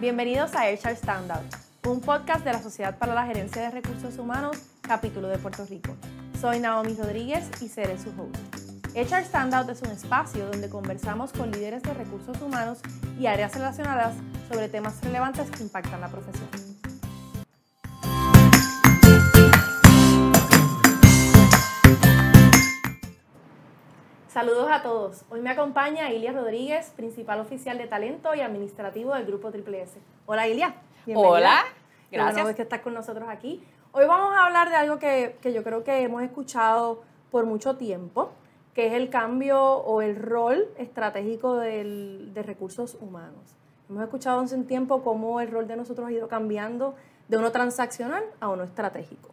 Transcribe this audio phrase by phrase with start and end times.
[0.00, 1.44] Bienvenidos a HR Standout,
[1.86, 5.94] un podcast de la Sociedad para la Gerencia de Recursos Humanos, capítulo de Puerto Rico.
[6.40, 8.34] Soy Naomi Rodríguez y seré su host.
[8.96, 12.78] HR Standout es un espacio donde conversamos con líderes de recursos humanos
[13.18, 14.14] y áreas relacionadas
[14.50, 16.69] sobre temas relevantes que impactan la profesión.
[24.30, 25.24] Saludos a todos.
[25.28, 29.98] Hoy me acompaña Ilia Rodríguez, principal oficial de talento y administrativo del grupo Triple S.
[30.24, 30.76] Hola Ilia.
[31.16, 31.64] Hola.
[32.12, 32.40] Gracias.
[32.44, 33.60] Bueno que estás con nosotros aquí.
[33.90, 37.02] Hoy vamos a hablar de algo que, que yo creo que hemos escuchado
[37.32, 38.30] por mucho tiempo,
[38.72, 43.56] que es el cambio o el rol estratégico del, de recursos humanos.
[43.88, 46.94] Hemos escuchado hace un tiempo cómo el rol de nosotros ha ido cambiando
[47.26, 49.30] de uno transaccional a uno estratégico.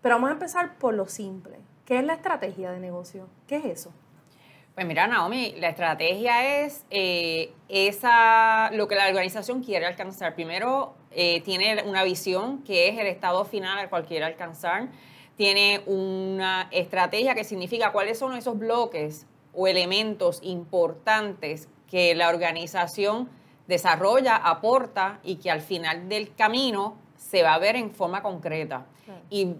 [0.00, 1.58] Pero vamos a empezar por lo simple.
[1.84, 3.26] ¿Qué es la estrategia de negocio?
[3.46, 3.92] ¿Qué es eso?
[4.78, 10.36] Pues mira, Naomi, la estrategia es eh, esa, lo que la organización quiere alcanzar.
[10.36, 14.86] Primero, eh, tiene una visión que es el estado final al cual quiere alcanzar.
[15.34, 23.28] Tiene una estrategia que significa cuáles son esos bloques o elementos importantes que la organización
[23.66, 28.86] desarrolla, aporta y que al final del camino se va a ver en forma concreta.
[29.28, 29.56] Y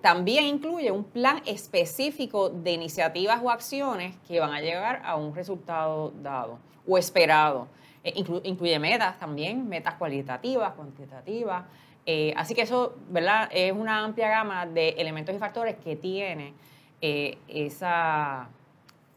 [0.00, 5.34] también incluye un plan específico de iniciativas o acciones que van a llegar a un
[5.34, 7.68] resultado dado o esperado.
[8.02, 8.12] Eh,
[8.44, 11.64] incluye metas también, metas cualitativas, cuantitativas.
[12.04, 13.48] Eh, así que eso, ¿verdad?
[13.50, 16.52] Es una amplia gama de elementos y factores que tiene
[17.00, 18.48] eh, esa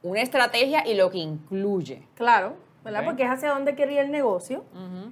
[0.03, 2.03] una estrategia y lo que incluye.
[2.13, 3.03] Claro, ¿verdad?
[3.03, 4.63] Porque es hacia dónde quería el negocio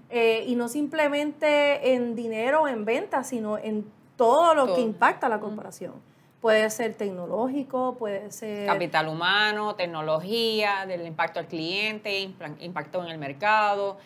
[0.10, 3.84] y no simplemente en dinero o en ventas, sino en
[4.16, 5.94] todo lo que impacta a la corporación.
[6.42, 8.68] Puede ser tecnológico, puede ser...
[8.68, 12.20] Capital humano, tecnología, del impacto al cliente,
[12.60, 13.98] impacto en el mercado,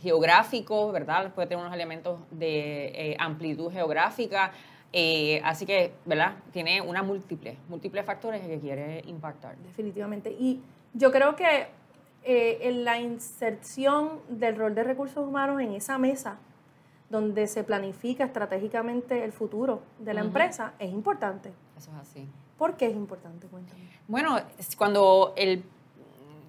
[0.00, 1.32] geográfico, ¿verdad?
[1.34, 4.52] Puede tener unos elementos de eh, amplitud geográfica.
[4.92, 6.36] Eh, así que, ¿verdad?
[6.52, 9.56] Tiene una múltiple, múltiples factores que quiere impactar.
[9.56, 10.30] Definitivamente.
[10.30, 10.62] Y
[10.94, 11.66] yo creo que
[12.22, 16.38] eh, en la inserción del rol de recursos humanos en esa mesa
[17.14, 21.52] donde se planifica estratégicamente el futuro de la empresa, es importante.
[21.78, 22.28] Eso es así.
[22.58, 23.46] ¿Por qué es importante?
[23.46, 23.88] Cuéntame.
[24.08, 24.36] Bueno,
[24.76, 25.62] cuando el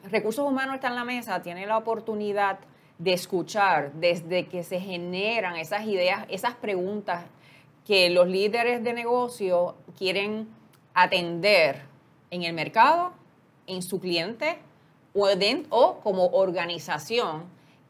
[0.09, 2.57] recursos humanos está en la mesa, tiene la oportunidad
[2.97, 7.25] de escuchar desde que se generan esas ideas, esas preguntas
[7.85, 10.47] que los líderes de negocio quieren
[10.95, 11.83] atender
[12.31, 13.13] en el mercado,
[13.67, 14.57] en su cliente
[15.13, 15.29] o,
[15.69, 17.43] o como organización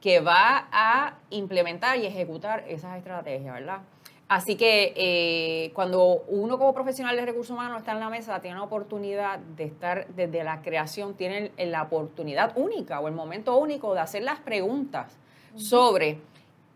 [0.05, 3.79] que va a implementar y ejecutar esas estrategias, ¿verdad?
[4.27, 8.57] Así que eh, cuando uno como profesional de recursos humanos está en la mesa, tiene
[8.57, 13.95] la oportunidad de estar desde la creación, tiene la oportunidad única o el momento único
[13.95, 15.17] de hacer las preguntas
[15.55, 16.19] sobre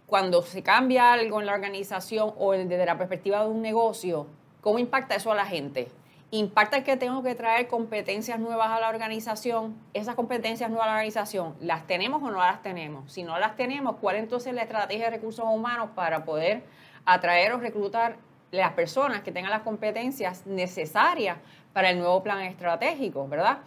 [0.08, 4.26] cuando se cambia algo en la organización o desde la perspectiva de un negocio,
[4.60, 5.90] ¿cómo impacta eso a la gente?
[6.32, 9.76] Impacta que tengo que traer competencias nuevas a la organización.
[9.94, 13.12] Esas competencias nuevas a la organización, ¿las tenemos o no las tenemos?
[13.12, 16.64] Si no las tenemos, ¿cuál entonces es la estrategia de recursos humanos para poder
[17.06, 18.18] atraer o reclutar
[18.52, 21.38] las personas que tengan las competencias necesarias
[21.74, 23.60] para el nuevo plan estratégico, ¿verdad?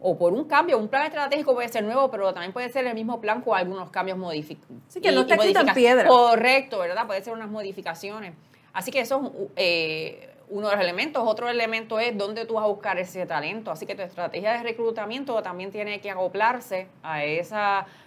[0.00, 2.94] O por un cambio, un plan estratégico puede ser nuevo, pero también puede ser el
[2.94, 4.76] mismo plan con algunos cambios modificados.
[4.86, 6.08] Sí, que no está escrito en piedra.
[6.08, 7.06] Correcto, ¿verdad?
[7.06, 8.34] Puede ser unas modificaciones.
[8.72, 11.22] Así que eso es eh, uno de los elementos.
[11.26, 13.70] Otro elemento es dónde tú vas a buscar ese talento.
[13.70, 17.56] Así que tu estrategia de reclutamiento también tiene que acoplarse a ese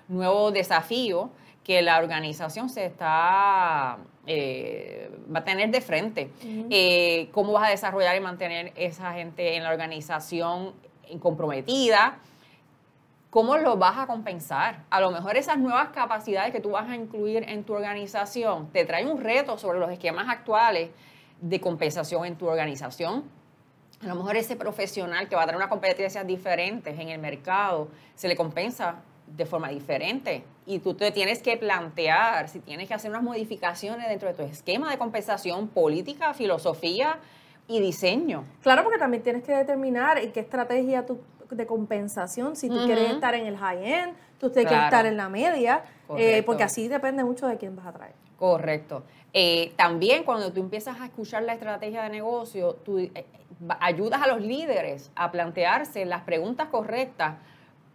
[0.07, 1.29] nuevo desafío
[1.63, 3.97] que la organización se está
[4.27, 6.29] eh, va a tener de frente.
[6.69, 10.73] Eh, ¿Cómo vas a desarrollar y mantener esa gente en la organización
[11.19, 12.19] comprometida?
[13.29, 14.83] ¿Cómo lo vas a compensar?
[14.89, 18.85] A lo mejor esas nuevas capacidades que tú vas a incluir en tu organización te
[18.85, 20.89] traen un reto sobre los esquemas actuales
[21.41, 23.23] de compensación en tu organización.
[24.01, 27.89] A lo mejor ese profesional que va a tener unas competencias diferentes en el mercado,
[28.15, 28.95] se le compensa
[29.27, 30.43] de forma diferente.
[30.65, 34.43] Y tú te tienes que plantear si tienes que hacer unas modificaciones dentro de tu
[34.43, 37.17] esquema de compensación política, filosofía
[37.67, 38.43] y diseño.
[38.61, 43.11] Claro, porque también tienes que determinar en qué estrategia tú de compensación, si tú quieres
[43.11, 45.83] estar en el high-end, tú tienes que estar en la media,
[46.17, 48.13] eh, porque así depende mucho de quién vas a traer.
[48.37, 49.03] Correcto.
[49.33, 53.25] Eh, también cuando tú empiezas a escuchar la estrategia de negocio, tú eh,
[53.79, 57.35] ayudas a los líderes a plantearse las preguntas correctas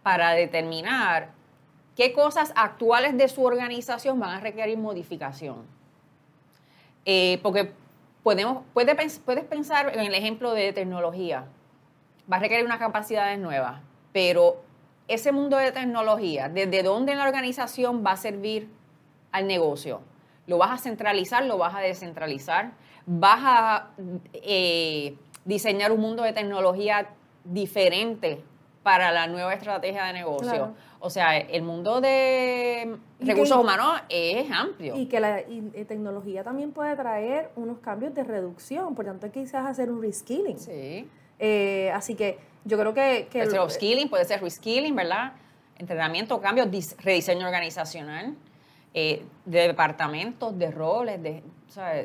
[0.03, 1.31] para determinar
[1.95, 5.65] qué cosas actuales de su organización van a requerir modificación.
[7.43, 7.73] porque
[8.23, 11.47] podemos, puedes, puedes pensar en el ejemplo de tecnología
[12.31, 13.81] va a requerir unas capacidades nuevas,
[14.13, 14.63] pero
[15.09, 18.69] ese mundo de tecnología, ¿desde dónde en la organización va a servir
[19.33, 20.01] al negocio.
[20.47, 22.73] Lo vas a centralizar, lo vas a descentralizar,
[23.07, 23.91] vas a
[24.33, 27.09] eh, diseñar un mundo de tecnología
[27.45, 28.43] diferente
[28.83, 30.75] para la nueva estrategia de negocio.
[31.01, 34.95] O sea, el mundo de recursos humanos es amplio.
[34.97, 35.43] Y que la
[35.89, 40.59] tecnología también puede traer unos cambios de reducción, por tanto quizás hacer un reskilling.
[40.59, 41.09] Sí.
[41.41, 43.27] Eh, así que yo creo que...
[43.31, 45.33] que puede ser upskilling, puede ser reskilling, ¿verdad?
[45.79, 48.37] Entrenamiento, cambios, rediseño organizacional,
[48.99, 51.43] eh, de departamentos, de roles, de...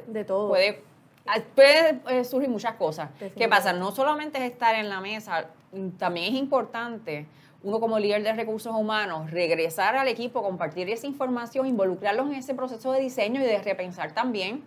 [0.07, 0.49] de todo.
[0.49, 0.83] Puede,
[1.25, 3.11] ah, puede surgir muchas cosas.
[3.37, 3.71] ¿Qué pasa?
[3.71, 5.47] No solamente es estar en la mesa,
[5.97, 7.27] también es importante
[7.63, 12.55] uno como líder de recursos humanos, regresar al equipo, compartir esa información, involucrarlos en ese
[12.55, 14.61] proceso de diseño y de repensar también,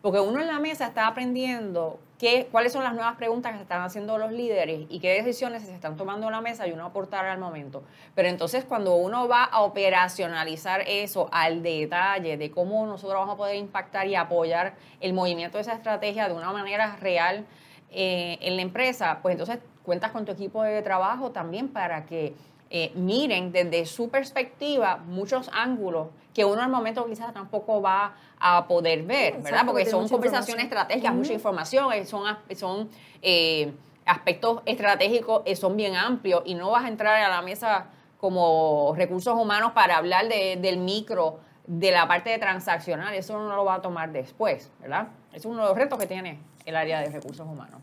[0.00, 3.62] porque uno en la mesa está aprendiendo qué, cuáles son las nuevas preguntas que se
[3.62, 6.84] están haciendo los líderes y qué decisiones se están tomando en la mesa y uno
[6.84, 7.82] aportar al momento.
[8.14, 13.36] Pero entonces cuando uno va a operacionalizar eso al detalle de cómo nosotros vamos a
[13.36, 17.46] poder impactar y apoyar el movimiento de esa estrategia de una manera real
[17.90, 22.34] eh, en la empresa, pues entonces cuentas con tu equipo de trabajo también para que
[22.68, 28.68] eh, miren desde su perspectiva muchos ángulos que uno al momento quizás tampoco va a
[28.68, 29.64] poder ver, ¿verdad?
[29.64, 32.24] Porque son conversaciones estratégicas, mucha información, eh, son,
[32.54, 32.90] son
[33.22, 33.72] eh,
[34.04, 37.86] aspectos estratégicos, son bien amplios y no vas a entrar a la mesa
[38.18, 43.64] como recursos humanos para hablar del micro, de la parte de transaccional, eso uno lo
[43.64, 45.08] va a tomar después, ¿verdad?
[45.32, 47.80] Es uno de los retos que tiene el área de recursos humanos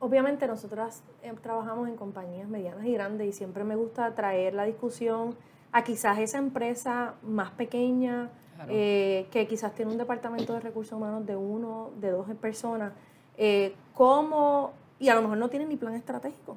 [0.00, 4.64] obviamente nosotras eh, trabajamos en compañías medianas y grandes y siempre me gusta traer la
[4.64, 5.36] discusión
[5.72, 8.30] a quizás esa empresa más pequeña,
[8.68, 12.92] eh, que quizás tiene un departamento de recursos humanos de uno, de dos personas,
[13.36, 16.56] eh, cómo, y a lo mejor no tiene ni plan estratégico,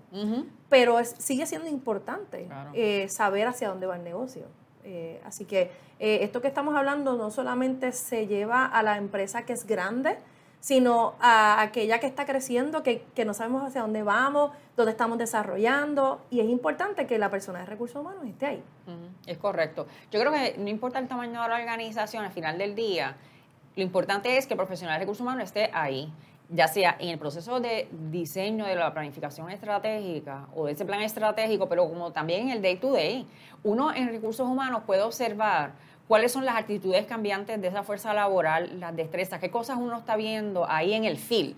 [0.67, 2.47] pero sigue siendo importante
[3.07, 4.47] saber hacia dónde va el negocio.
[5.25, 5.69] así que
[5.99, 10.17] esto que estamos hablando no solamente se lleva a la empresa que es grande,
[10.61, 16.21] sino a aquella que está creciendo, que, no sabemos hacia dónde vamos, dónde estamos desarrollando,
[16.29, 18.63] y es importante que la persona de recursos humanos esté ahí.
[19.25, 19.87] Es correcto.
[20.11, 23.17] Yo creo que no importa el tamaño de la organización, al final del día,
[23.75, 26.13] lo importante es que el profesional de recursos humanos esté ahí,
[26.49, 31.01] ya sea en el proceso de diseño de la planificación estratégica o de ese plan
[31.01, 33.25] estratégico, pero como también en el day to day.
[33.63, 35.71] Uno en recursos humanos puede observar
[36.11, 40.17] cuáles son las actitudes cambiantes de esa fuerza laboral, las destrezas, qué cosas uno está
[40.17, 41.55] viendo ahí en el field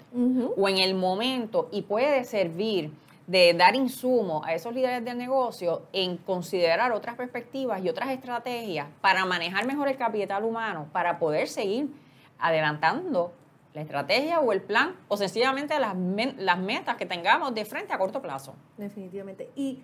[0.56, 2.92] o en el momento y puede servir
[3.26, 8.86] de dar insumo a esos líderes del negocio en considerar otras perspectivas y otras estrategias
[9.02, 11.88] para manejar mejor el capital humano, para poder seguir
[12.38, 13.34] adelantando
[13.74, 15.96] la estrategia o el plan o sencillamente las,
[16.38, 18.54] las metas que tengamos de frente a corto plazo.
[18.78, 19.50] Definitivamente.
[19.56, 19.82] Y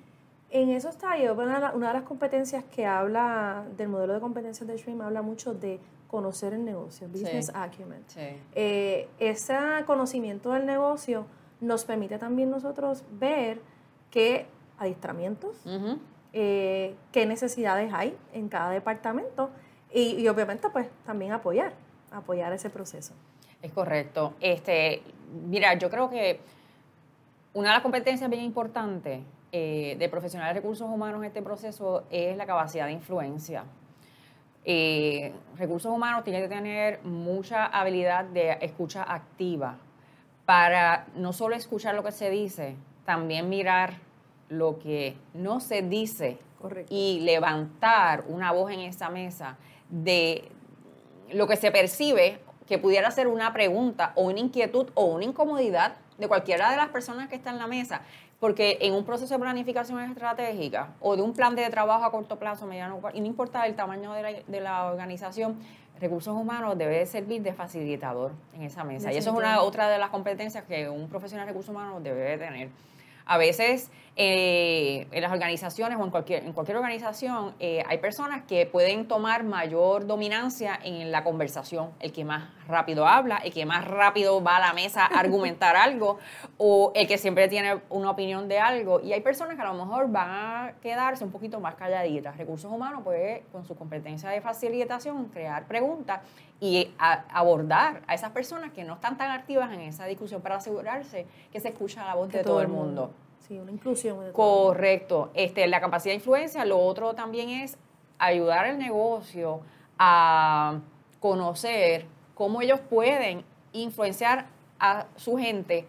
[0.51, 4.78] en eso está yo, una, de las competencias que habla del modelo de competencias de
[4.78, 8.04] Stream habla mucho de conocer el negocio, business acumen.
[8.56, 9.56] Eh, ese
[9.86, 11.28] conocimiento del negocio
[11.62, 13.62] nos permite también nosotros ver
[14.10, 14.48] qué
[14.80, 15.56] adiestramientos,
[16.34, 19.52] eh, qué necesidades hay en cada departamento
[19.94, 21.74] y, y, obviamente pues también apoyar,
[22.12, 23.13] apoyar ese proceso.
[23.62, 24.34] Es correcto.
[24.40, 25.04] Este,
[25.48, 26.40] mira, yo creo que
[27.54, 32.04] una de las competencias bien importantes eh, de profesionales de recursos humanos en este proceso
[32.09, 33.64] es la capacidad de influencia.
[34.66, 39.78] Eh, recursos humanos tiene que tener mucha habilidad de escucha activa
[40.45, 43.94] para no solo escuchar lo que se dice, también mirar
[44.50, 46.38] lo que no se dice
[46.90, 49.57] y levantar una voz en esa mesa
[49.90, 50.52] de
[51.31, 55.95] lo que se percibe que pudiera ser una pregunta o una inquietud o una incomodidad
[56.18, 58.02] de cualquiera de las personas que están en la mesa.
[58.40, 62.38] Porque en un proceso de planificación estratégica o de un plan de trabajo a corto
[62.38, 65.58] plazo, mediano, y no importa el tamaño de la, de la organización,
[66.00, 69.12] recursos humanos debe servir de facilitador en esa mesa.
[69.12, 72.38] Y eso es una otra de las competencias que un profesional de recursos humanos debe
[72.38, 72.69] tener.
[73.26, 78.44] A veces eh, en las organizaciones o en cualquier, en cualquier organización eh, hay personas
[78.44, 81.92] que pueden tomar mayor dominancia en la conversación.
[82.02, 85.76] El que más rápido habla, el que más rápido va a la mesa a argumentar
[85.78, 86.19] algo
[86.57, 88.99] o el que siempre tiene una opinión de algo.
[88.99, 92.35] Y hay personas que a lo mejor van a quedarse un poquito más calladitas.
[92.35, 96.19] Recursos humanos puede, con su competencia de facilitación, crear preguntas
[96.59, 101.26] y abordar a esas personas que no están tan activas en esa discusión para asegurarse
[101.54, 103.14] que se escucha la voz de, todo, el mundo.
[103.49, 104.31] Sí, una inclusión.
[104.31, 105.31] Correcto.
[105.33, 107.77] Este, la capacidad de influencia, lo otro también es
[108.19, 109.61] ayudar al negocio
[109.97, 110.79] a
[111.19, 114.45] conocer cómo ellos pueden influenciar
[114.79, 115.87] a su gente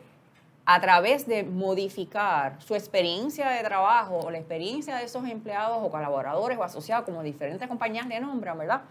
[0.64, 5.90] a través de modificar su experiencia de trabajo o la experiencia de esos empleados o
[5.90, 8.82] colaboradores o asociados, como diferentes compañías le nombran, ¿verdad?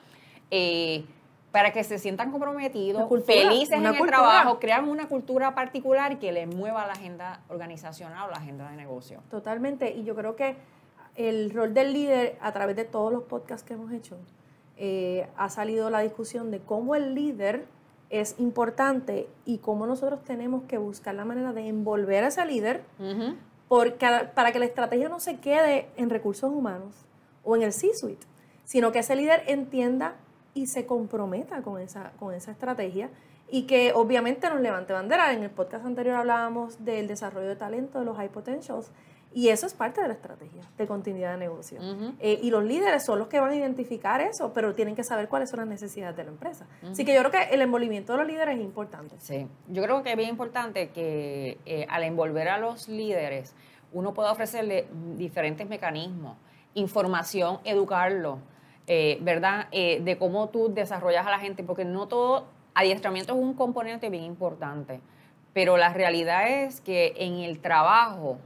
[0.51, 1.05] eh,
[1.51, 4.17] para que se sientan comprometidos, cultura, felices en el cultura.
[4.17, 8.77] trabajo, crean una cultura particular que les mueva la agenda organizacional o la agenda de
[8.77, 9.21] negocio.
[9.31, 9.91] Totalmente.
[9.91, 10.57] Y yo creo que
[11.15, 14.15] el rol del líder, a través de todos los podcasts que hemos hecho,
[14.77, 17.65] eh, ha salido la discusión de cómo el líder
[18.09, 22.83] es importante y cómo nosotros tenemos que buscar la manera de envolver a ese líder
[23.67, 26.95] porque, para que la estrategia no se quede en recursos humanos
[27.43, 28.25] o en el C-suite,
[28.63, 30.15] sino que ese líder entienda
[30.53, 33.09] y se comprometa con esa, con esa estrategia
[33.51, 35.33] y que obviamente nos levante bandera.
[35.33, 38.91] En el podcast anterior hablábamos del desarrollo de talento, de los high potentials,
[39.31, 41.79] y eso es parte de la estrategia de continuidad de negocio.
[41.79, 42.13] Ujú.
[42.19, 45.29] Eh, y los líderes son los que van a identificar eso, pero tienen que saber
[45.29, 46.65] cuáles son las necesidades de la empresa.
[46.89, 49.15] Así que yo creo que el envolvimiento de los líderes es importante.
[49.19, 53.53] Sí, yo creo que es bien importante que eh, al envolver a los líderes,
[53.93, 56.37] uno pueda ofrecerle diferentes mecanismos,
[56.73, 58.39] información, educarlo,
[58.91, 59.67] eh, ¿verdad?
[59.71, 64.09] Eh, de cómo tú desarrollas a la gente, porque no todo, adiestramiento es un componente
[64.09, 64.99] bien importante,
[65.53, 68.39] pero la realidad es que en el trabajo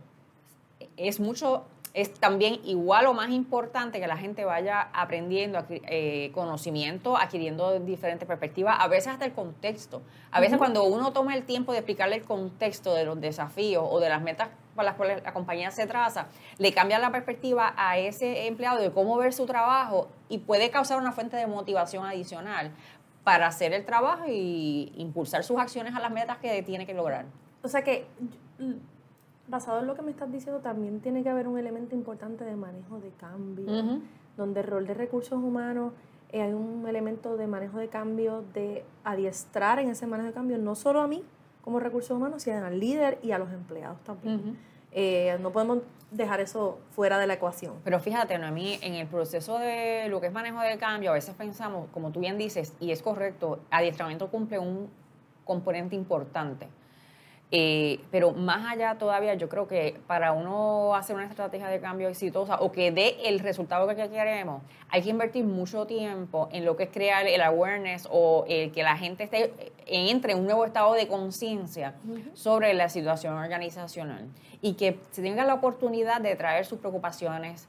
[0.97, 7.15] es mucho, es también igual o más importante que la gente vaya aprendiendo eh, conocimiento,
[7.15, 10.01] adquiriendo diferentes perspectivas, a veces hasta el contexto.
[10.29, 14.01] A veces cuando uno toma el tiempo de explicarle el contexto de los desafíos o
[14.01, 16.27] de las metas para las cuales la compañía se traza,
[16.57, 20.99] le cambia la perspectiva a ese empleado de cómo ver su trabajo y puede causar
[20.99, 22.71] una fuente de motivación adicional
[23.23, 27.25] para hacer el trabajo y impulsar sus acciones a las metas que tiene que lograr.
[27.61, 28.05] O sea que,
[29.47, 32.55] basado en lo que me estás diciendo, también tiene que haber un elemento importante de
[32.55, 34.01] manejo de cambio,
[34.35, 35.93] donde el rol de recursos humanos
[36.33, 40.57] eh, hay un elemento de manejo de cambio, de adiestrar en ese manejo de cambio,
[40.57, 41.23] no solo a mí
[41.63, 44.58] como recursos humanos, sino al líder y a los empleados también.
[44.91, 45.79] Eh, no podemos
[46.12, 47.75] dejar eso fuera de la ecuación.
[47.84, 51.34] Pero fíjate, Noemí, en el proceso de lo que es manejo de cambio, a veces
[51.36, 54.89] pensamos, como tú bien dices, y es correcto, adiestramiento cumple un
[55.46, 56.67] componente importante.
[57.55, 62.10] Eh, pero más allá todavía, yo creo que para uno hacer una estrategia de cambio
[62.10, 66.75] exitosa o que dé el resultado que queremos, hay que invertir mucho tiempo en lo
[66.75, 69.53] que es crear el awareness o el que la gente esté,
[69.86, 71.93] entre en un nuevo estado de conciencia
[72.33, 74.25] sobre la situación organizacional
[74.63, 77.67] y que se tenga la oportunidad de traer sus preocupaciones,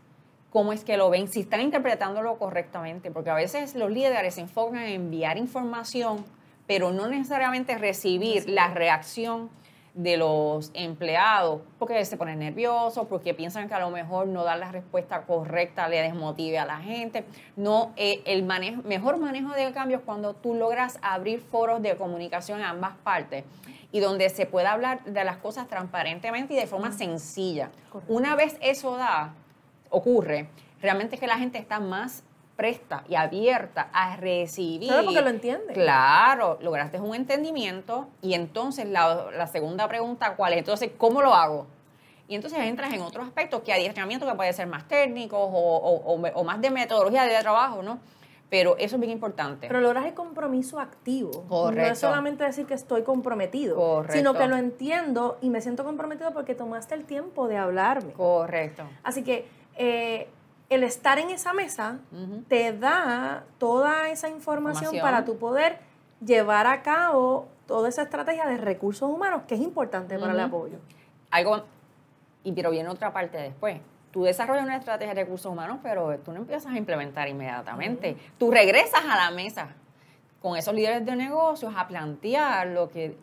[0.48, 4.40] cómo es que lo ven, si están interpretándolo correctamente, porque a veces los líderes se
[4.40, 6.24] enfocan en enviar información,
[6.66, 9.50] pero no necesariamente recibir la reacción
[9.94, 14.58] de los empleados, porque se ponen nerviosos, porque piensan que a lo mejor no dar
[14.58, 17.24] la respuesta correcta le desmotive a la gente.
[17.56, 22.58] No, eh, el manejo, mejor manejo de cambios cuando tú logras abrir foros de comunicación
[22.58, 23.44] en ambas partes
[23.92, 27.70] y donde se pueda hablar de las cosas transparentemente y de forma sencilla.
[27.92, 28.12] Correcto.
[28.12, 29.32] Una vez eso da,
[29.90, 30.48] ocurre,
[30.82, 32.24] realmente es que la gente está más
[32.56, 34.88] presta y abierta a recibir.
[34.88, 35.72] Claro, porque lo entiende.
[35.74, 40.60] Claro, lograste un entendimiento y entonces la, la segunda pregunta, ¿cuál es?
[40.60, 41.66] Entonces, ¿cómo lo hago?
[42.28, 46.14] Y entonces entras en otros aspectos que adiestramiento que puede ser más técnicos o, o-
[46.14, 47.98] o- o más de metodología de trabajo, ¿no?
[48.48, 49.66] Pero eso es bien importante.
[49.66, 51.30] Pero logras el compromiso activo.
[51.34, 51.92] No Correcto.
[51.92, 54.16] es solamente decir que estoy comprometido, Correcto.
[54.16, 58.12] sino que lo entiendo y me siento comprometido porque tomaste el tiempo de hablarme.
[58.12, 58.84] Correcto.
[59.02, 59.46] Así que
[59.76, 60.28] eh,
[60.70, 61.98] el estar en esa mesa
[62.48, 65.02] te da toda esa información, Información.
[65.02, 65.78] para tu poder
[66.24, 70.78] llevar a cabo toda esa estrategia de recursos humanos que es importante para el apoyo.
[71.30, 71.64] Algo,
[72.42, 73.80] y pero viene otra parte después.
[74.10, 78.16] Tú desarrollas una estrategia de recursos humanos, pero tú no empiezas a implementar inmediatamente.
[78.38, 79.68] Tú regresas a la mesa
[80.40, 83.16] con esos líderes de negocios a plantear lo que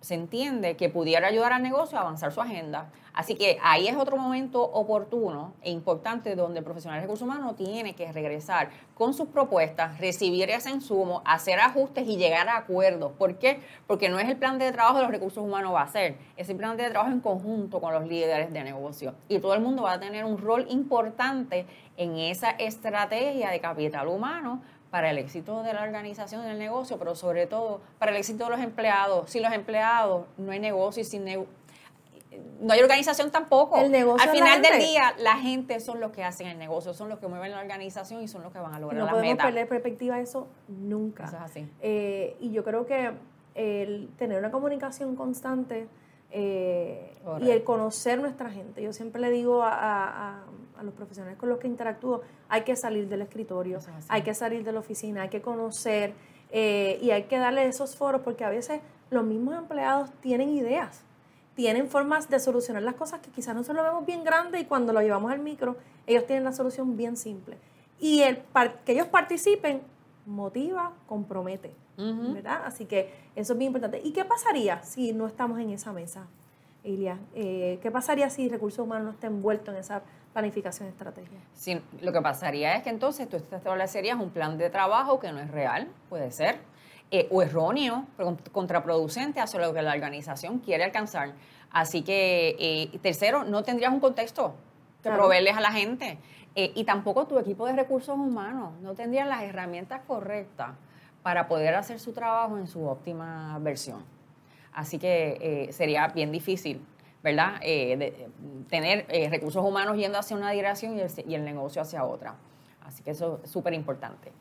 [0.00, 2.90] se entiende que pudiera ayudar al negocio a avanzar su agenda.
[3.12, 7.56] Así que ahí es otro momento oportuno e importante donde el profesional de recursos humanos
[7.56, 13.10] tiene que regresar con sus propuestas, recibir ese insumo, hacer ajustes y llegar a acuerdos.
[13.18, 13.60] ¿Por qué?
[13.88, 16.48] Porque no es el plan de trabajo de los recursos humanos va a ser, es
[16.48, 19.14] el plan de trabajo en conjunto con los líderes de negocio.
[19.28, 24.06] Y todo el mundo va a tener un rol importante en esa estrategia de capital
[24.06, 28.44] humano para el éxito de la organización del negocio, pero sobre todo para el éxito
[28.44, 29.30] de los empleados.
[29.30, 31.24] Sin los empleados no hay negocio y sin
[32.60, 33.78] no hay organización tampoco.
[33.78, 37.08] El negocio Al final del día, la gente son los que hacen el negocio, son
[37.08, 39.32] los que mueven la organización y son los que van a lograr no las podemos
[39.32, 39.46] metas.
[39.46, 41.24] perder perspectiva de eso nunca.
[41.24, 41.68] Eso es así.
[41.80, 43.12] Eh, y yo creo que
[43.54, 45.88] el tener una comunicación constante
[46.30, 48.82] eh, y el conocer nuestra gente.
[48.82, 50.42] Yo siempre le digo a, a- a-
[50.78, 54.34] a los profesionales con los que interactúo, hay que salir del escritorio, es hay que
[54.34, 56.14] salir de la oficina, hay que conocer
[56.50, 58.80] eh, y hay que darle esos foros porque a veces
[59.10, 61.02] los mismos empleados tienen ideas,
[61.54, 64.92] tienen formas de solucionar las cosas que quizás nosotros lo vemos bien grande y cuando
[64.92, 67.58] lo llevamos al micro, ellos tienen la solución bien simple.
[67.98, 68.42] Y el
[68.84, 69.82] que ellos participen
[70.24, 72.62] motiva, compromete, ¿verdad?
[72.64, 74.00] Así que eso es bien importante.
[74.04, 76.26] ¿Y qué pasaría si no estamos en esa mesa,
[76.84, 77.18] Ilia?
[77.34, 80.02] Eh, ¿Qué pasaría si recursos humanos no está envuelto en esa
[80.38, 81.36] planificación estratégica?
[81.52, 85.40] Sí, lo que pasaría es que entonces tú establecerías un plan de trabajo que no
[85.40, 86.60] es real, puede ser,
[87.10, 88.06] eh, o erróneo,
[88.52, 91.32] contraproducente hacia lo que la organización quiere alcanzar.
[91.72, 94.54] Así que, eh, tercero, no tendrías un contexto
[95.02, 96.18] que proveerles a la gente.
[96.54, 100.70] Eh, y tampoco tu equipo de recursos humanos no tendrían las herramientas correctas
[101.22, 104.04] para poder hacer su trabajo en su óptima versión.
[104.72, 106.80] Así que sería bien difícil,
[107.22, 107.60] ¿verdad?
[108.68, 112.36] tener recursos humanos yendo hacia una dirección y el, y el, negocio hacia otra.
[112.84, 114.32] Así que eso es súper importante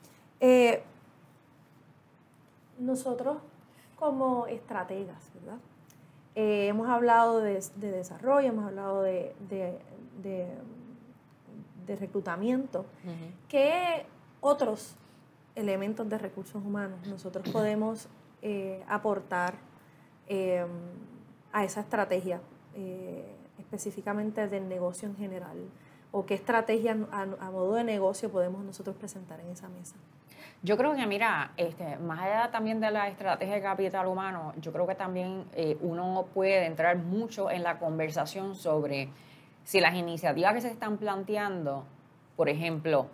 [2.80, 3.38] nosotros
[3.98, 5.60] como estrategas, ¿verdad?
[6.36, 10.58] Eh, hemos hablado de, desarrollo, hemos hablado de, de,
[12.00, 12.86] reclutamiento.
[13.48, 14.06] ¿Qué
[14.40, 14.96] otros
[15.56, 18.08] elementos de recursos humanos nosotros podemos
[18.42, 19.56] eh, aportar
[21.52, 22.42] a esa estrategia,
[22.78, 23.26] eh,
[23.60, 25.58] específicamente del negocio en general?
[26.12, 29.98] ¿O qué estrategia a modo de negocio podemos nosotros presentar en esa mesa?
[30.64, 34.74] Yo creo que, mira, este, más allá también de la estrategia de capital humano, yo
[34.74, 39.10] creo que también eh, uno puede entrar mucho en la conversación sobre
[39.64, 41.86] si las iniciativas que se están planteando,
[42.36, 43.08] por ejemplo,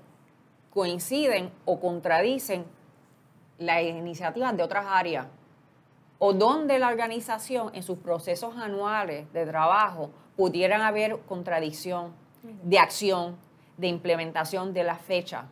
[0.70, 2.66] coinciden o contradicen
[3.58, 5.28] las iniciativas de otras áreas,
[6.20, 12.14] o donde la organización en sus procesos anuales de trabajo pudieran haber contradicción
[12.64, 13.38] de acción,
[13.78, 15.46] de implementación de la fecha.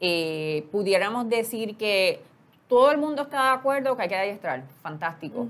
[0.00, 2.22] Eh, pudiéramos decir que
[2.68, 5.46] todo el mundo está de acuerdo que hay que adiestrar, fantástico.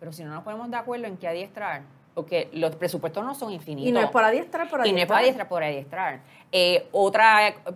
[0.00, 1.82] Pero si no nos ponemos de acuerdo en qué adiestrar,
[2.16, 3.90] porque los presupuestos no son infinitos.
[3.90, 4.88] Y no es por adiestrar, por adiestrar.
[4.88, 6.20] Y no es por adiestrar, por adiestrar.
[6.50, 7.22] Eh, otro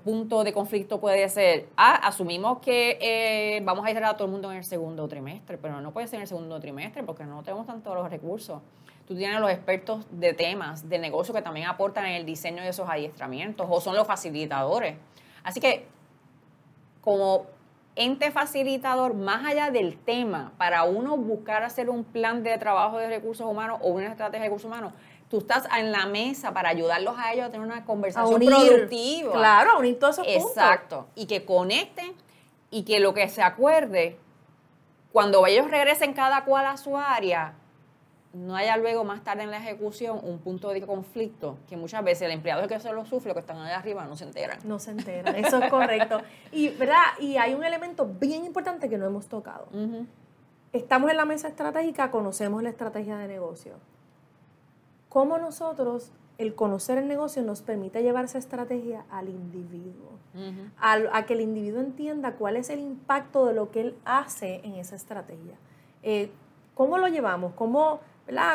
[0.03, 4.33] punto de conflicto puede ser, ah, asumimos que eh, vamos a adiestrar a todo el
[4.33, 7.43] mundo en el segundo trimestre, pero no puede ser en el segundo trimestre porque no
[7.43, 8.63] tenemos tantos los recursos.
[9.07, 12.71] Tú tienes los expertos de temas, de negocio que también aportan en el diseño de
[12.71, 14.97] esos adiestramientos o son los facilitadores.
[15.45, 15.85] Así que
[17.03, 17.45] como
[17.97, 23.09] ente facilitador, más allá del tema, para uno buscar hacer un plan de trabajo de
[23.09, 24.93] recursos humanos o una estrategia de recursos humanos,
[25.29, 29.33] tú estás en la mesa para ayudarlos a ellos a tener una conversación productiva.
[29.33, 31.07] Claro, a unir todos esos Exacto.
[31.15, 32.13] Y que conecten
[32.71, 34.19] y que lo que se acuerde,
[35.13, 37.55] cuando ellos regresen cada cual a su área,
[38.33, 42.23] no haya luego más tarde en la ejecución un punto de conflicto que muchas veces
[42.23, 44.59] el empleado es el que se lo sufre, que están allá arriba, no se enteran.
[44.65, 46.21] No se enteran, eso es correcto.
[46.53, 47.03] Y, ¿verdad?
[47.19, 49.69] y hay un elemento bien importante que no hemos tocado.
[50.73, 53.73] Estamos en la mesa estratégica, conocemos la estrategia de negocio.
[55.09, 60.11] ¿Cómo nosotros, el conocer el negocio, nos permite llevar esa estrategia al individuo?
[60.79, 64.75] a, que el individuo entienda cuál es el impacto de lo que él hace en
[64.75, 65.57] esa estrategia.
[66.05, 66.31] Eh,
[66.77, 67.53] ¿Cómo lo llevamos?
[67.55, 68.01] ¿Cómo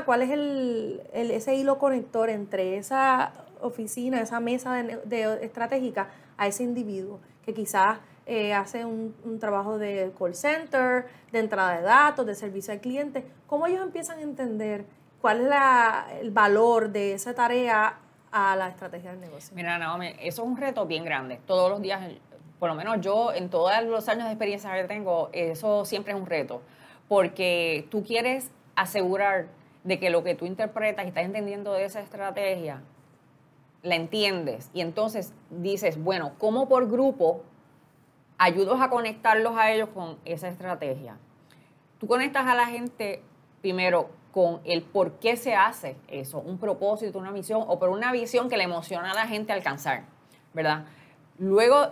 [0.05, 6.63] ¿Cuál es el, ese hilo conector entre esa oficina, esa mesa de, estratégica a ese
[6.63, 12.35] individuo que quizás eh, hace un, trabajo de call center, de entrada de datos, de
[12.35, 13.25] servicio al cliente?
[13.47, 14.85] ¿Cómo ellos empiezan a entender
[15.21, 17.99] cuál es el valor de esa tarea
[18.31, 19.55] a la estrategia del negocio?
[19.55, 21.39] Mira, Naomi, eso es un reto bien grande.
[21.45, 22.01] Todos los días,
[22.59, 26.19] por lo menos yo, en todos los años de experiencia que tengo, eso siempre es
[26.19, 26.61] un reto.
[27.07, 29.47] Porque tú quieres asegurar
[29.85, 32.81] de que lo que tú interpretas y estás entendiendo de esa estrategia,
[33.83, 37.43] la entiendes y entonces dices, bueno, ¿cómo por grupo
[38.39, 41.17] ayudas a conectarlos a ellos con esa estrategia?
[41.99, 43.21] Tú conectas a la gente
[43.61, 48.11] primero con el por qué se hace eso, un propósito, una misión o por una
[48.11, 50.03] visión que le emociona a la gente alcanzar,
[50.53, 50.85] ¿verdad?
[51.37, 51.91] Luego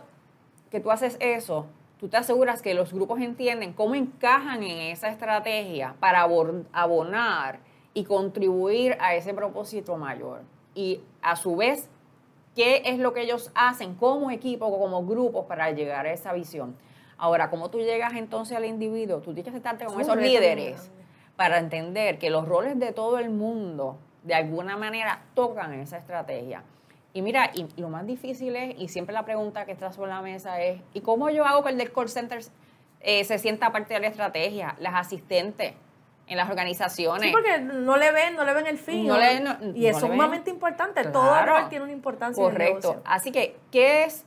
[0.71, 1.67] que tú haces eso,
[1.99, 7.59] tú te aseguras que los grupos entienden cómo encajan en esa estrategia para abonar
[7.93, 10.41] y contribuir a ese propósito mayor.
[10.75, 11.89] Y a su vez,
[12.55, 16.33] ¿qué es lo que ellos hacen como equipo o como grupo para llegar a esa
[16.33, 16.75] visión?
[17.17, 19.19] Ahora, ¿cómo tú llegas entonces al individuo?
[19.19, 20.91] Tú tienes que sentarte con esos líderes
[21.35, 26.63] para entender que los roles de todo el mundo de alguna manera tocan esa estrategia.
[27.13, 30.21] Y mira, y lo más difícil es, y siempre la pregunta que está sobre la
[30.21, 32.41] mesa es, ¿y cómo yo hago que el del call center
[33.01, 34.75] eh, se sienta parte de la estrategia?
[34.79, 35.73] Las asistentes,
[36.27, 37.23] en las organizaciones.
[37.23, 39.09] Sí, porque no le ven, no le ven el fin.
[39.75, 41.03] y es sumamente importante.
[41.05, 42.41] Todo rol tiene una importancia.
[42.41, 43.01] Correcto.
[43.05, 44.25] Así que, ¿qué es,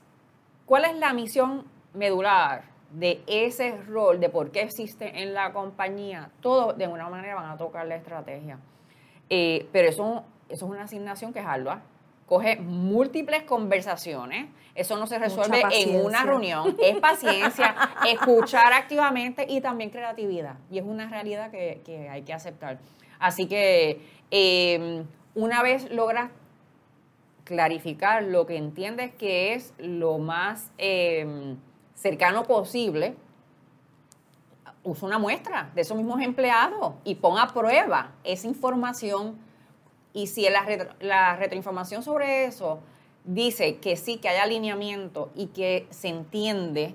[0.66, 6.30] ¿cuál es la misión medular de ese rol, de por qué existe en la compañía?
[6.40, 8.58] Todos de alguna manera van a tocar la estrategia.
[9.28, 11.82] Eh, pero eso, eso es una asignación que es ardua.
[12.26, 14.48] Coge múltiples conversaciones.
[14.74, 16.76] Eso no se resuelve en una reunión.
[16.82, 17.74] Es paciencia,
[18.06, 20.56] escuchar activamente y también creatividad.
[20.70, 22.78] Y es una realidad que, que hay que aceptar.
[23.18, 26.30] Así que eh, una vez logras
[27.44, 31.56] clarificar lo que entiendes que es lo más eh,
[31.94, 33.14] cercano posible,
[34.82, 39.38] usa una muestra de esos mismos empleados y pon a prueba esa información.
[40.16, 42.80] Y si la, retro- la retroinformación sobre eso
[43.24, 46.94] dice que sí, que hay alineamiento y que se entiende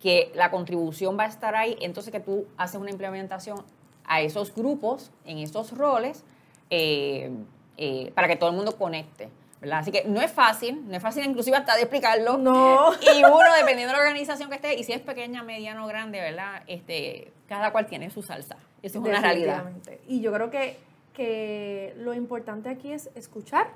[0.00, 3.64] que la contribución va a estar ahí, entonces que tú haces una implementación
[4.04, 6.22] a esos grupos, en esos roles,
[6.70, 7.30] eh,
[7.78, 9.28] eh, para que todo el mundo conecte.
[9.60, 9.78] ¿verdad?
[9.78, 12.36] Así que no es fácil, no es fácil inclusive hasta de explicarlo.
[12.36, 12.92] No.
[13.00, 16.20] Y uno, dependiendo de la organización que esté, y si es pequeña, mediana o grande,
[16.20, 16.62] ¿verdad?
[16.68, 18.56] Este, cada cual tiene su salsa.
[18.82, 19.64] Eso es una realidad.
[20.06, 20.76] Y yo creo que,
[21.16, 23.68] que lo importante aquí es escuchar,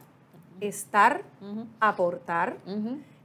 [0.60, 1.22] estar,
[1.80, 2.56] aportar.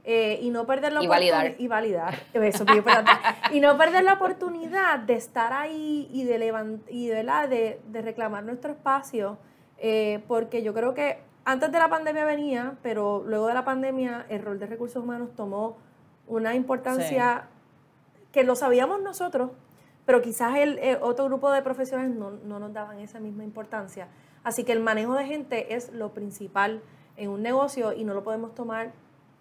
[0.08, 1.60] eh, y no perder la Y oportunidad validar.
[1.60, 3.10] y validar eso es bien importante.
[3.52, 8.02] y no perder la oportunidad de estar ahí y de levant y de, de, de
[8.02, 9.36] reclamar nuestro espacio
[9.78, 14.24] eh, porque yo creo que antes de la pandemia venía pero luego de la pandemia
[14.30, 15.76] el rol de recursos humanos tomó
[16.28, 17.48] una importancia
[18.32, 19.50] que lo sabíamos nosotros
[20.06, 24.08] pero quizás el, eh, otro grupo de profesionales no, no nos daban esa misma importancia
[24.44, 26.80] así que el manejo de gente es lo principal
[27.16, 28.92] en un negocio y no lo podemos tomar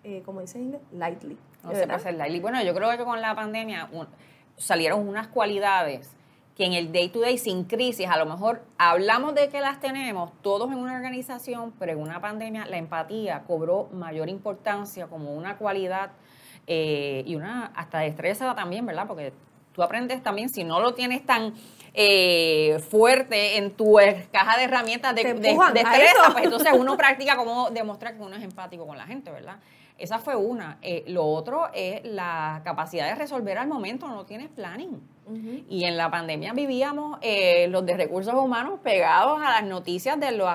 [0.04, 1.38] eh, como dicen lightly.
[1.64, 2.40] No ¿de se puede hacer lightly.
[2.40, 4.08] Bueno, yo creo que con la pandemia un-
[4.56, 6.12] salieron unas cualidades
[6.56, 9.80] que en el day to day sin crisis, a lo mejor hablamos de que las
[9.80, 15.34] tenemos todos en una organización, pero en una pandemia la empatía cobró mayor importancia como
[15.36, 16.12] una cualidad
[16.68, 19.06] eh, y una hasta destreza también, ¿verdad?
[19.08, 19.34] Porque
[19.76, 21.54] tú aprendes también, si no lo tienes tan
[21.94, 27.36] eh, fuerte en tu eh, caja de herramientas de, de- destreza, pues entonces uno practica
[27.38, 29.58] cómo demostrar que uno es empático con la gente, ¿verdad?
[29.98, 30.78] Esa fue una.
[30.82, 35.00] Eh, lo otro es la capacidad de resolver al momento, no tienes planning.
[35.70, 40.34] Y en la pandemia vivíamos eh, los de recursos humanos pegados a las noticias de
[40.34, 40.48] lo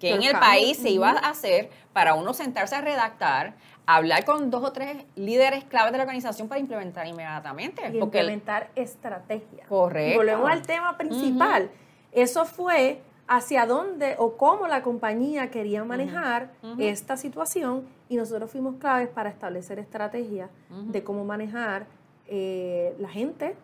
[0.00, 3.54] que en el país se iba a hacer para uno sentarse a redactar,
[3.86, 7.82] hablar con dos o tres líderes claves de la organización para implementar inmediatamente.
[7.92, 9.66] Y porque el- implementar estrategia.
[9.68, 10.18] Correcto.
[10.18, 11.70] Volvemos al tema principal.
[12.12, 18.76] Eso fue hacia dónde o cómo la compañía quería manejar esta situación y nosotros fuimos
[18.76, 21.86] claves para establecer estrategias de cómo manejar
[22.26, 23.54] eh, la gente,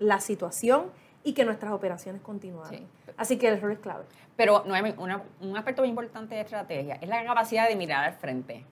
[0.00, 0.86] la situación
[1.24, 2.72] y que nuestras operaciones continuaran.
[2.72, 2.86] Sí.
[3.16, 4.04] Así que el rol es clave.
[4.36, 8.12] Pero Noemi, una- un aspecto muy importante de estrategia es la capacidad de mirar al
[8.14, 8.64] frente.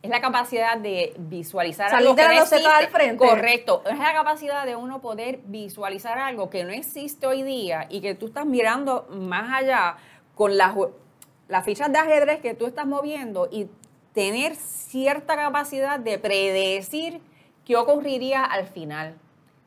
[0.00, 2.68] Es la capacidad de visualizar Salir algo de que no existe.
[2.68, 3.16] al frente.
[3.26, 3.82] Correcto.
[3.84, 8.14] Es la capacidad de uno poder visualizar algo que no existe hoy día y que
[8.14, 9.96] tú estás mirando más allá
[10.36, 10.74] con las,
[11.48, 13.68] las fichas de ajedrez que tú estás moviendo y
[14.12, 17.20] tener cierta capacidad de predecir
[17.64, 19.16] qué ocurriría al final.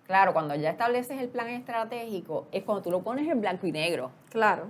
[0.08, 3.72] Claro, cuando ya estableces el plan estratégico, es cuando tú lo pones en blanco y
[3.72, 4.12] negro.
[4.30, 4.68] Claro.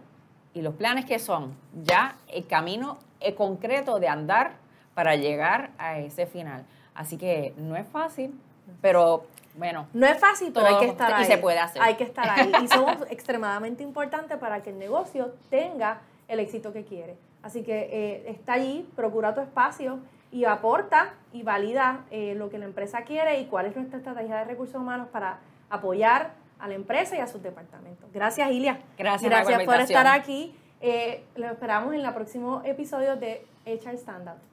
[0.53, 1.55] ¿Y los planes que son?
[1.83, 4.60] Ya el camino eh, concreto de andar
[4.93, 6.65] para llegar a ese final.
[6.93, 8.33] Así que no es fácil,
[8.81, 9.25] pero
[9.55, 11.25] bueno, No es fácil, pero hay que estar y ahí.
[11.25, 11.81] se puede hacer.
[11.81, 12.51] Hay que estar ahí.
[12.63, 17.17] Y somos extremadamente importantes para que el negocio tenga el éxito que quiere.
[17.43, 19.99] Así que eh, está allí, procura tu espacio
[20.31, 24.37] y aporta y valida eh, lo que la empresa quiere y cuál es nuestra estrategia
[24.37, 28.09] de recursos humanos para apoyar a la empresa y a sus departamentos.
[28.13, 28.79] Gracias, Ilia.
[28.97, 29.97] Gracias, Gracias por invitación.
[29.99, 30.55] estar aquí.
[30.79, 34.50] Eh, lo esperamos en el próximo episodio de HR Stand Up.